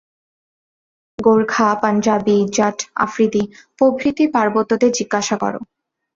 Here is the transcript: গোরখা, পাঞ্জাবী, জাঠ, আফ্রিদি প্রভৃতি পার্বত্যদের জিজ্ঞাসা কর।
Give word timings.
গোরখা, 1.19 1.67
পাঞ্জাবী, 1.83 2.37
জাঠ, 2.55 2.77
আফ্রিদি 3.05 3.43
প্রভৃতি 3.79 4.25
পার্বত্যদের 4.35 4.91
জিজ্ঞাসা 4.97 5.35
কর। 5.37 5.53